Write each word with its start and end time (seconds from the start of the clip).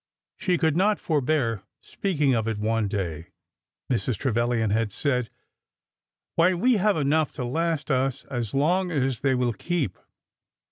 She 0.35 0.57
could 0.57 0.75
not 0.75 0.97
forbear 0.99 1.61
speaking 1.79 2.33
of 2.33 2.47
it 2.47 2.57
one 2.57 2.87
day. 2.87 3.27
Mrs. 3.87 4.17
Tre 4.17 4.31
vilian 4.31 4.71
had 4.71 4.91
said: 4.91 5.29
Why, 6.33 6.55
we 6.55 6.77
have 6.77 6.97
enough 6.97 7.31
to 7.33 7.45
last 7.45 7.91
us 7.91 8.23
as 8.25 8.55
long 8.55 8.89
as 8.89 9.21
they 9.21 9.35
will 9.35 9.53
keep. 9.53 9.99